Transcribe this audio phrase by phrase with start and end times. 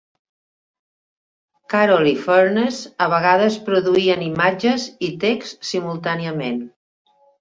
[1.73, 6.59] Carroll i Furniss a vegades produïen imatges i text simultàniament.